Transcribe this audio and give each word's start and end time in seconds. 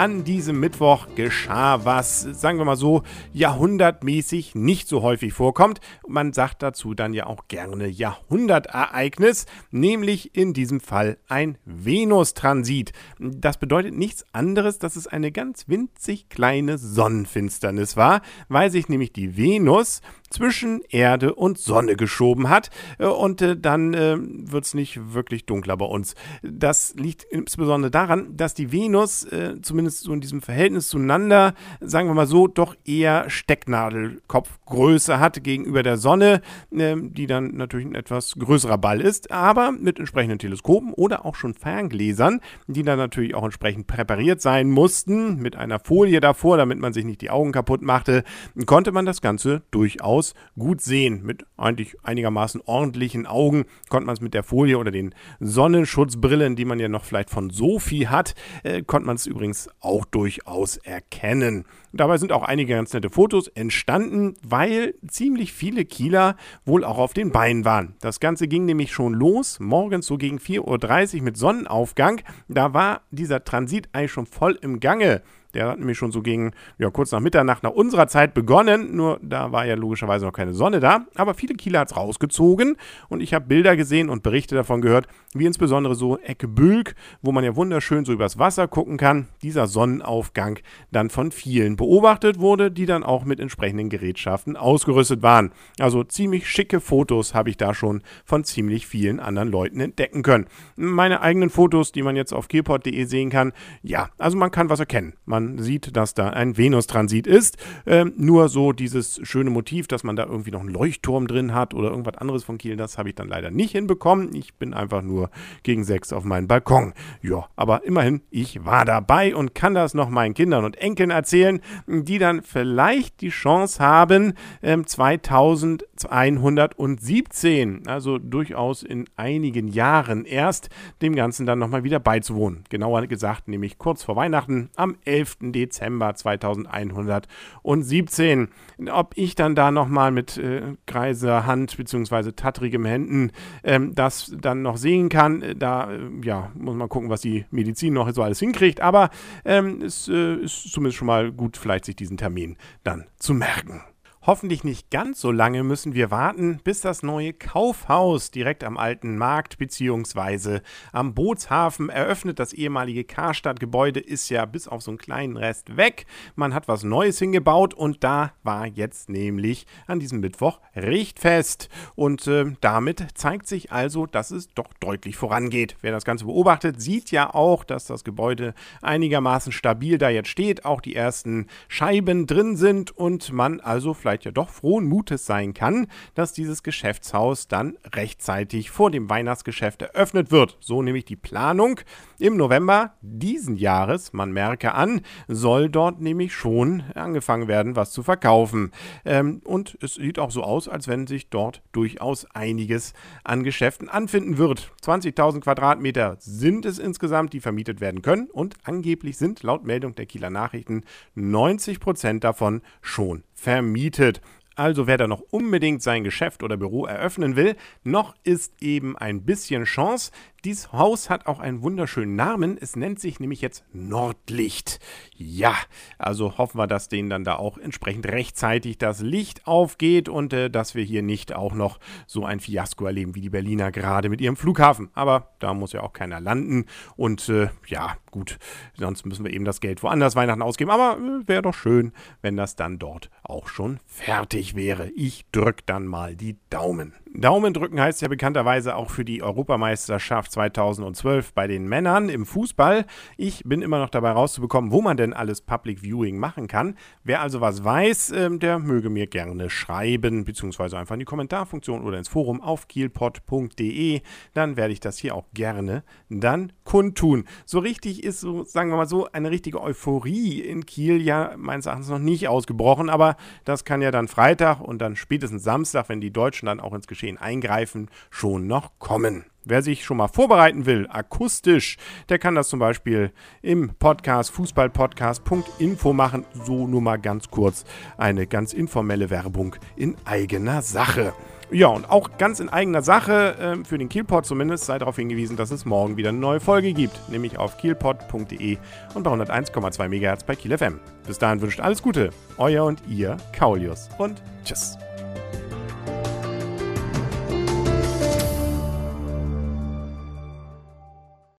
an 0.00 0.24
diesem 0.24 0.58
Mittwoch 0.58 1.08
geschah 1.14 1.84
was, 1.84 2.22
sagen 2.22 2.56
wir 2.56 2.64
mal 2.64 2.74
so, 2.74 3.02
jahrhundertmäßig 3.34 4.54
nicht 4.54 4.88
so 4.88 5.02
häufig 5.02 5.34
vorkommt. 5.34 5.82
Man 6.08 6.32
sagt 6.32 6.62
dazu 6.62 6.94
dann 6.94 7.12
ja 7.12 7.26
auch 7.26 7.48
gerne 7.48 7.86
Jahrhundertereignis, 7.86 9.44
nämlich 9.70 10.34
in 10.34 10.54
diesem 10.54 10.80
Fall 10.80 11.18
ein 11.28 11.58
Venustransit. 11.66 12.94
Das 13.18 13.58
bedeutet 13.58 13.94
nichts 13.94 14.24
anderes, 14.32 14.78
dass 14.78 14.96
es 14.96 15.06
eine 15.06 15.32
ganz 15.32 15.68
winzig 15.68 16.30
kleine 16.30 16.78
Sonnenfinsternis 16.78 17.94
war, 17.98 18.22
weil 18.48 18.70
sich 18.70 18.88
nämlich 18.88 19.12
die 19.12 19.36
Venus 19.36 20.00
zwischen 20.30 20.82
Erde 20.88 21.34
und 21.34 21.58
Sonne 21.58 21.96
geschoben 21.96 22.48
hat 22.48 22.70
äh, 22.98 23.06
und 23.06 23.42
äh, 23.42 23.56
dann 23.56 23.92
äh, 23.94 24.16
wird 24.18 24.64
es 24.64 24.74
nicht 24.74 25.12
wirklich 25.12 25.44
dunkler 25.44 25.76
bei 25.76 25.84
uns. 25.84 26.14
Das 26.42 26.94
liegt 26.94 27.24
insbesondere 27.24 27.90
daran, 27.90 28.36
dass 28.36 28.54
die 28.54 28.72
Venus 28.72 29.26
zumindest 29.62 30.00
so 30.00 30.12
in 30.12 30.20
diesem 30.20 30.40
Verhältnis 30.40 30.88
zueinander, 30.88 31.54
sagen 31.80 32.08
wir 32.08 32.14
mal 32.14 32.26
so, 32.26 32.46
doch 32.46 32.76
eher 32.84 33.28
Stecknadelkopfgröße 33.28 35.18
hat 35.18 35.42
gegenüber 35.42 35.82
der 35.82 35.96
Sonne, 35.96 36.42
die 36.70 37.26
dann 37.26 37.56
natürlich 37.56 37.86
ein 37.86 37.94
etwas 37.94 38.34
größerer 38.38 38.78
Ball 38.78 39.00
ist, 39.00 39.30
aber 39.30 39.72
mit 39.72 39.98
entsprechenden 39.98 40.38
Teleskopen 40.38 40.92
oder 40.92 41.24
auch 41.24 41.34
schon 41.34 41.54
Ferngläsern, 41.54 42.40
die 42.66 42.82
dann 42.82 42.98
natürlich 42.98 43.34
auch 43.34 43.44
entsprechend 43.44 43.86
präpariert 43.86 44.40
sein 44.40 44.70
mussten, 44.70 45.36
mit 45.36 45.56
einer 45.56 45.80
Folie 45.80 46.20
davor, 46.20 46.56
damit 46.56 46.78
man 46.78 46.92
sich 46.92 47.04
nicht 47.04 47.20
die 47.20 47.30
Augen 47.30 47.52
kaputt 47.52 47.82
machte, 47.82 48.24
konnte 48.66 48.92
man 48.92 49.06
das 49.06 49.20
Ganze 49.20 49.62
durchaus 49.70 50.19
durchaus 50.20 50.34
gut 50.58 50.80
sehen. 50.80 51.22
Mit 51.24 51.44
eigentlich 51.56 51.96
einigermaßen 52.02 52.60
ordentlichen 52.64 53.26
Augen 53.26 53.64
konnte 53.88 54.06
man 54.06 54.14
es 54.14 54.20
mit 54.20 54.34
der 54.34 54.42
Folie 54.42 54.78
oder 54.78 54.90
den 54.90 55.14
Sonnenschutzbrillen, 55.40 56.56
die 56.56 56.64
man 56.64 56.78
ja 56.78 56.88
noch 56.88 57.04
vielleicht 57.04 57.30
von 57.30 57.50
Sophie 57.50 58.08
hat, 58.08 58.34
äh, 58.62 58.82
konnte 58.82 59.06
man 59.06 59.16
es 59.16 59.26
übrigens 59.26 59.68
auch 59.80 60.04
durchaus 60.04 60.76
erkennen. 60.78 61.64
Dabei 61.92 62.18
sind 62.18 62.32
auch 62.32 62.42
einige 62.42 62.74
ganz 62.74 62.92
nette 62.92 63.10
Fotos 63.10 63.48
entstanden, 63.48 64.34
weil 64.42 64.94
ziemlich 65.08 65.52
viele 65.52 65.84
Kieler 65.84 66.36
wohl 66.64 66.84
auch 66.84 66.98
auf 66.98 67.14
den 67.14 67.32
Beinen 67.32 67.64
waren. 67.64 67.94
Das 68.00 68.20
Ganze 68.20 68.46
ging 68.46 68.64
nämlich 68.64 68.92
schon 68.92 69.14
los, 69.14 69.58
morgens 69.60 70.06
so 70.06 70.16
gegen 70.16 70.38
4.30 70.38 71.16
Uhr 71.18 71.22
mit 71.22 71.36
Sonnenaufgang. 71.36 72.20
Da 72.48 72.74
war 72.74 73.02
dieser 73.10 73.44
Transit 73.44 73.88
eigentlich 73.92 74.12
schon 74.12 74.26
voll 74.26 74.58
im 74.60 74.80
Gange. 74.80 75.22
Der 75.54 75.68
hat 75.68 75.78
nämlich 75.78 75.98
schon 75.98 76.12
so 76.12 76.22
gegen, 76.22 76.52
ja, 76.78 76.90
kurz 76.90 77.12
nach 77.12 77.20
Mitternacht 77.20 77.62
nach 77.62 77.70
unserer 77.70 78.06
Zeit 78.06 78.34
begonnen. 78.34 78.94
Nur 78.94 79.18
da 79.22 79.52
war 79.52 79.66
ja 79.66 79.74
logischerweise 79.74 80.26
noch 80.26 80.32
keine 80.32 80.52
Sonne 80.52 80.80
da. 80.80 81.06
Aber 81.14 81.34
viele 81.34 81.54
Kieler 81.54 81.80
hat 81.80 81.90
es 81.90 81.96
rausgezogen. 81.96 82.76
Und 83.08 83.20
ich 83.20 83.34
habe 83.34 83.46
Bilder 83.46 83.76
gesehen 83.76 84.10
und 84.10 84.22
Berichte 84.22 84.54
davon 84.54 84.80
gehört, 84.80 85.06
wie 85.34 85.46
insbesondere 85.46 85.94
so 85.94 86.18
Ecke 86.18 86.48
Bülk, 86.48 86.94
wo 87.22 87.32
man 87.32 87.44
ja 87.44 87.56
wunderschön 87.56 88.04
so 88.04 88.12
übers 88.12 88.38
Wasser 88.38 88.68
gucken 88.68 88.96
kann, 88.96 89.28
dieser 89.42 89.66
Sonnenaufgang 89.66 90.58
dann 90.90 91.10
von 91.10 91.30
vielen 91.32 91.76
beobachtet 91.76 92.38
wurde, 92.38 92.70
die 92.70 92.86
dann 92.86 93.02
auch 93.04 93.24
mit 93.24 93.40
entsprechenden 93.40 93.88
Gerätschaften 93.88 94.56
ausgerüstet 94.56 95.22
waren. 95.22 95.52
Also 95.78 96.04
ziemlich 96.04 96.48
schicke 96.48 96.80
Fotos 96.80 97.34
habe 97.34 97.50
ich 97.50 97.56
da 97.56 97.74
schon 97.74 98.02
von 98.24 98.44
ziemlich 98.44 98.86
vielen 98.86 99.20
anderen 99.20 99.50
Leuten 99.50 99.80
entdecken 99.80 100.22
können. 100.22 100.46
Meine 100.76 101.20
eigenen 101.20 101.50
Fotos, 101.50 101.92
die 101.92 102.02
man 102.02 102.16
jetzt 102.16 102.32
auf 102.32 102.48
kielpot.de 102.48 103.04
sehen 103.04 103.30
kann, 103.30 103.52
ja, 103.82 104.10
also 104.18 104.36
man 104.36 104.50
kann 104.50 104.68
was 104.68 104.80
erkennen. 104.80 105.14
Man 105.24 105.39
sieht, 105.58 105.96
dass 105.96 106.14
da 106.14 106.30
ein 106.30 106.56
Venustransit 106.56 107.26
ist. 107.26 107.56
Ähm, 107.86 108.12
nur 108.16 108.48
so 108.48 108.72
dieses 108.72 109.20
schöne 109.22 109.50
Motiv, 109.50 109.86
dass 109.88 110.04
man 110.04 110.16
da 110.16 110.24
irgendwie 110.24 110.50
noch 110.50 110.60
einen 110.60 110.70
Leuchtturm 110.70 111.26
drin 111.26 111.54
hat 111.54 111.74
oder 111.74 111.90
irgendwas 111.90 112.16
anderes 112.16 112.44
von 112.44 112.56
Kiel, 112.58 112.76
das 112.76 112.98
habe 112.98 113.10
ich 113.10 113.14
dann 113.14 113.28
leider 113.28 113.50
nicht 113.50 113.72
hinbekommen. 113.72 114.34
Ich 114.34 114.54
bin 114.54 114.74
einfach 114.74 115.02
nur 115.02 115.30
gegen 115.62 115.84
sechs 115.84 116.12
auf 116.12 116.24
meinem 116.24 116.48
Balkon. 116.48 116.92
Ja, 117.22 117.48
aber 117.56 117.84
immerhin, 117.84 118.22
ich 118.30 118.64
war 118.64 118.84
dabei 118.84 119.34
und 119.34 119.54
kann 119.54 119.74
das 119.74 119.94
noch 119.94 120.08
meinen 120.08 120.34
Kindern 120.34 120.64
und 120.64 120.76
Enkeln 120.76 121.10
erzählen, 121.10 121.60
die 121.86 122.18
dann 122.18 122.42
vielleicht 122.42 123.20
die 123.20 123.30
Chance 123.30 123.82
haben, 123.82 124.34
ähm, 124.62 124.86
2117, 124.86 127.86
also 127.86 128.18
durchaus 128.18 128.82
in 128.82 129.06
einigen 129.16 129.68
Jahren 129.68 130.24
erst, 130.24 130.70
dem 131.02 131.14
Ganzen 131.14 131.46
dann 131.46 131.58
nochmal 131.58 131.84
wieder 131.84 132.00
beizuwohnen. 132.00 132.64
Genauer 132.68 133.06
gesagt, 133.06 133.48
nämlich 133.48 133.78
kurz 133.78 134.02
vor 134.02 134.16
Weihnachten 134.16 134.70
am 134.76 134.96
11. 135.04 135.29
11. 135.30 135.52
Dezember 135.52 136.14
2117. 136.14 138.48
Ob 138.90 139.12
ich 139.16 139.34
dann 139.34 139.54
da 139.54 139.70
nochmal 139.70 140.10
mit 140.10 140.38
äh, 140.38 140.74
greiser 140.86 141.46
Hand 141.46 141.76
bzw. 141.76 142.32
tattrigem 142.32 142.84
Händen 142.84 143.30
ähm, 143.62 143.94
das 143.94 144.34
dann 144.38 144.62
noch 144.62 144.76
sehen 144.76 145.08
kann, 145.08 145.42
äh, 145.42 145.54
da 145.54 145.92
äh, 145.92 146.08
ja, 146.22 146.50
muss 146.54 146.76
man 146.76 146.88
gucken, 146.88 147.10
was 147.10 147.20
die 147.20 147.44
Medizin 147.50 147.94
noch 147.94 148.10
so 148.12 148.22
alles 148.22 148.40
hinkriegt. 148.40 148.80
Aber 148.80 149.10
ähm, 149.44 149.82
es 149.82 150.08
äh, 150.08 150.36
ist 150.36 150.72
zumindest 150.72 150.98
schon 150.98 151.06
mal 151.06 151.32
gut, 151.32 151.56
vielleicht 151.56 151.84
sich 151.84 151.96
diesen 151.96 152.16
Termin 152.16 152.56
dann 152.82 153.06
zu 153.18 153.34
merken. 153.34 153.82
Hoffentlich 154.26 154.64
nicht 154.64 154.90
ganz 154.90 155.18
so 155.18 155.32
lange 155.32 155.64
müssen 155.64 155.94
wir 155.94 156.10
warten, 156.10 156.60
bis 156.62 156.82
das 156.82 157.02
neue 157.02 157.32
Kaufhaus 157.32 158.30
direkt 158.30 158.64
am 158.64 158.76
alten 158.76 159.16
Markt 159.16 159.56
bzw. 159.56 160.60
am 160.92 161.14
Bootshafen 161.14 161.88
eröffnet. 161.88 162.38
Das 162.38 162.52
ehemalige 162.52 163.04
Karstadt-Gebäude 163.04 163.98
ist 163.98 164.28
ja 164.28 164.44
bis 164.44 164.68
auf 164.68 164.82
so 164.82 164.90
einen 164.90 164.98
kleinen 164.98 165.38
Rest 165.38 165.78
weg. 165.78 166.04
Man 166.34 166.52
hat 166.52 166.68
was 166.68 166.82
Neues 166.82 167.18
hingebaut 167.18 167.72
und 167.72 168.04
da 168.04 168.34
war 168.42 168.66
jetzt 168.66 169.08
nämlich 169.08 169.66
an 169.86 170.00
diesem 170.00 170.20
Mittwoch 170.20 170.60
Richtfest. 170.76 171.70
Und 171.94 172.26
äh, 172.26 172.44
damit 172.60 173.06
zeigt 173.14 173.46
sich 173.48 173.72
also, 173.72 174.04
dass 174.04 174.32
es 174.32 174.48
doch 174.48 174.74
deutlich 174.80 175.16
vorangeht. 175.16 175.78
Wer 175.80 175.92
das 175.92 176.04
Ganze 176.04 176.26
beobachtet, 176.26 176.82
sieht 176.82 177.10
ja 177.10 177.34
auch, 177.34 177.64
dass 177.64 177.86
das 177.86 178.04
Gebäude 178.04 178.52
einigermaßen 178.82 179.50
stabil 179.50 179.96
da 179.96 180.10
jetzt 180.10 180.28
steht, 180.28 180.66
auch 180.66 180.82
die 180.82 180.94
ersten 180.94 181.46
Scheiben 181.68 182.26
drin 182.26 182.56
sind 182.56 182.94
und 182.94 183.32
man 183.32 183.60
also 183.60 183.94
vielleicht 183.94 184.09
vielleicht 184.10 184.24
ja 184.24 184.32
doch 184.32 184.48
frohen 184.48 184.86
Mutes 184.86 185.24
sein 185.24 185.54
kann, 185.54 185.86
dass 186.14 186.32
dieses 186.32 186.64
Geschäftshaus 186.64 187.46
dann 187.46 187.78
rechtzeitig 187.94 188.70
vor 188.70 188.90
dem 188.90 189.08
Weihnachtsgeschäft 189.08 189.82
eröffnet 189.82 190.32
wird. 190.32 190.56
So 190.60 190.82
nämlich 190.82 191.04
die 191.04 191.16
Planung. 191.16 191.80
Im 192.18 192.36
November 192.36 192.94
diesen 193.00 193.56
Jahres, 193.56 194.12
man 194.12 194.32
merke 194.32 194.74
an, 194.74 195.02
soll 195.28 195.68
dort 195.68 196.00
nämlich 196.00 196.34
schon 196.34 196.82
angefangen 196.94 197.46
werden, 197.46 197.76
was 197.76 197.92
zu 197.92 198.02
verkaufen. 198.02 198.72
Ähm, 199.04 199.42
und 199.44 199.78
es 199.80 199.94
sieht 199.94 200.18
auch 200.18 200.32
so 200.32 200.42
aus, 200.42 200.68
als 200.68 200.88
wenn 200.88 201.06
sich 201.06 201.30
dort 201.30 201.62
durchaus 201.70 202.26
einiges 202.32 202.94
an 203.22 203.44
Geschäften 203.44 203.88
anfinden 203.88 204.38
wird. 204.38 204.72
20.000 204.82 205.40
Quadratmeter 205.40 206.16
sind 206.18 206.66
es 206.66 206.80
insgesamt, 206.80 207.32
die 207.32 207.40
vermietet 207.40 207.80
werden 207.80 208.02
können 208.02 208.28
und 208.30 208.56
angeblich 208.64 209.16
sind 209.18 209.42
laut 209.44 209.64
Meldung 209.64 209.94
der 209.94 210.06
Kieler 210.06 210.30
Nachrichten 210.30 210.82
90 211.14 211.78
Prozent 211.78 212.24
davon 212.24 212.60
schon 212.82 213.22
vermietet. 213.40 214.20
Also 214.54 214.86
wer 214.86 214.98
da 214.98 215.06
noch 215.06 215.22
unbedingt 215.30 215.82
sein 215.82 216.04
Geschäft 216.04 216.42
oder 216.42 216.58
Büro 216.58 216.84
eröffnen 216.84 217.36
will, 217.36 217.56
noch 217.82 218.14
ist 218.24 218.52
eben 218.60 218.98
ein 218.98 219.24
bisschen 219.24 219.64
Chance. 219.64 220.12
Dieses 220.44 220.72
Haus 220.72 221.10
hat 221.10 221.26
auch 221.26 221.38
einen 221.38 221.60
wunderschönen 221.60 222.16
Namen. 222.16 222.56
Es 222.58 222.74
nennt 222.74 222.98
sich 222.98 223.20
nämlich 223.20 223.42
jetzt 223.42 223.62
Nordlicht. 223.74 224.80
Ja, 225.14 225.54
also 225.98 226.38
hoffen 226.38 226.58
wir, 226.58 226.66
dass 226.66 226.88
denen 226.88 227.10
dann 227.10 227.24
da 227.24 227.36
auch 227.36 227.58
entsprechend 227.58 228.06
rechtzeitig 228.06 228.78
das 228.78 229.00
Licht 229.00 229.46
aufgeht 229.46 230.08
und 230.08 230.32
äh, 230.32 230.48
dass 230.48 230.74
wir 230.74 230.82
hier 230.82 231.02
nicht 231.02 231.34
auch 231.34 231.52
noch 231.52 231.78
so 232.06 232.24
ein 232.24 232.40
Fiasko 232.40 232.86
erleben 232.86 233.14
wie 233.14 233.20
die 233.20 233.28
Berliner 233.28 233.70
gerade 233.70 234.08
mit 234.08 234.22
ihrem 234.22 234.36
Flughafen. 234.36 234.88
Aber 234.94 235.34
da 235.40 235.52
muss 235.52 235.72
ja 235.72 235.82
auch 235.82 235.92
keiner 235.92 236.20
landen. 236.20 236.64
Und 236.96 237.28
äh, 237.28 237.50
ja, 237.66 237.96
gut, 238.10 238.38
sonst 238.78 239.04
müssen 239.04 239.26
wir 239.26 239.34
eben 239.34 239.44
das 239.44 239.60
Geld 239.60 239.82
woanders 239.82 240.16
Weihnachten 240.16 240.42
ausgeben. 240.42 240.70
Aber 240.70 240.96
äh, 240.96 241.28
wäre 241.28 241.42
doch 241.42 241.54
schön, 241.54 241.92
wenn 242.22 242.38
das 242.38 242.56
dann 242.56 242.78
dort 242.78 243.10
auch 243.22 243.48
schon 243.48 243.78
fertig 243.86 244.56
wäre. 244.56 244.88
Ich 244.96 245.26
drück 245.32 245.66
dann 245.66 245.86
mal 245.86 246.16
die 246.16 246.38
Daumen. 246.48 246.94
Daumen 247.12 247.52
drücken 247.52 247.80
heißt 247.80 248.02
ja 248.02 248.08
bekannterweise 248.08 248.76
auch 248.76 248.88
für 248.88 249.04
die 249.04 249.20
Europameisterschaft 249.20 250.30
2012 250.30 251.34
bei 251.34 251.48
den 251.48 251.66
Männern 251.66 252.08
im 252.08 252.24
Fußball. 252.24 252.86
Ich 253.16 253.42
bin 253.44 253.62
immer 253.62 253.80
noch 253.80 253.90
dabei 253.90 254.12
rauszubekommen, 254.12 254.70
wo 254.70 254.80
man 254.80 254.96
denn 254.96 255.12
alles 255.12 255.40
Public 255.40 255.80
Viewing 255.82 256.18
machen 256.18 256.46
kann. 256.46 256.76
Wer 257.02 257.20
also 257.20 257.40
was 257.40 257.64
weiß, 257.64 258.12
äh, 258.12 258.38
der 258.38 258.60
möge 258.60 258.90
mir 258.90 259.08
gerne 259.08 259.50
schreiben, 259.50 260.24
beziehungsweise 260.24 260.78
einfach 260.78 260.94
in 260.94 261.00
die 261.00 261.04
Kommentarfunktion 261.04 261.82
oder 261.82 261.98
ins 261.98 262.08
Forum 262.08 262.40
auf 262.40 262.68
kielpot.de. 262.68 264.02
Dann 264.32 264.56
werde 264.56 264.72
ich 264.72 264.80
das 264.80 264.96
hier 264.96 265.16
auch 265.16 265.26
gerne 265.34 265.82
dann 266.10 266.52
kundtun. 266.62 267.24
So 267.44 267.58
richtig 267.58 268.04
ist 268.04 268.20
so, 268.20 268.44
sagen 268.44 268.70
wir 268.70 268.76
mal 268.76 268.86
so, 268.86 269.10
eine 269.10 269.32
richtige 269.32 269.60
Euphorie 269.60 270.40
in 270.40 270.64
Kiel 270.64 271.02
ja 271.02 271.34
meines 271.36 271.66
Erachtens 271.66 271.88
noch 271.88 271.98
nicht 271.98 272.28
ausgebrochen, 272.28 272.88
aber 272.88 273.16
das 273.44 273.64
kann 273.64 273.82
ja 273.82 273.90
dann 273.90 274.06
Freitag 274.06 274.60
und 274.60 274.78
dann 274.78 274.94
spätestens 274.94 275.42
Samstag, 275.42 275.88
wenn 275.88 276.00
die 276.00 276.12
Deutschen 276.12 276.46
dann 276.46 276.60
auch 276.60 276.72
ins 276.72 276.86
Geschehen 277.00 277.16
eingreifen, 277.16 277.88
schon 278.10 278.46
noch 278.46 278.78
kommen. 278.78 279.24
Wer 279.46 279.62
sich 279.62 279.86
schon 279.86 279.96
mal 279.96 280.08
vorbereiten 280.08 280.66
will, 280.66 280.86
akustisch, 280.90 281.78
der 282.10 282.18
kann 282.18 282.34
das 282.34 282.50
zum 282.50 282.58
Beispiel 282.58 283.10
im 283.40 283.70
Podcast 283.78 284.30
fußballpodcast.info 284.32 285.94
machen. 285.94 286.26
So 286.44 286.66
nur 286.66 286.82
mal 286.82 286.98
ganz 286.98 287.30
kurz 287.30 287.64
eine 287.96 288.26
ganz 288.26 288.52
informelle 288.52 289.08
Werbung 289.08 289.56
in 289.76 289.96
eigener 290.04 290.60
Sache. 290.60 291.14
Ja, 291.50 291.68
und 291.68 291.88
auch 291.88 292.18
ganz 292.18 292.38
in 292.38 292.50
eigener 292.50 292.82
Sache, 292.82 293.38
äh, 293.38 293.64
für 293.64 293.78
den 293.78 293.88
Kielpot 293.88 294.26
zumindest, 294.26 294.66
sei 294.66 294.78
darauf 294.78 294.96
hingewiesen, 294.96 295.38
dass 295.38 295.50
es 295.50 295.64
morgen 295.64 295.96
wieder 295.96 296.10
eine 296.10 296.18
neue 296.18 296.38
Folge 296.38 296.74
gibt, 296.74 297.08
nämlich 297.08 297.38
auf 297.38 297.56
kielpot.de 297.56 298.58
und 298.94 299.02
bei 299.02 299.10
101,2 299.10 299.88
MHz 299.88 300.24
bei 300.24 300.36
Kiel 300.36 300.56
FM. 300.56 300.80
Bis 301.06 301.16
dahin 301.18 301.40
wünscht 301.40 301.60
alles 301.60 301.82
Gute, 301.82 302.10
euer 302.36 302.66
und 302.66 302.82
ihr, 302.86 303.16
Kaulius 303.32 303.88
und 303.96 304.22
tschüss. 304.44 304.76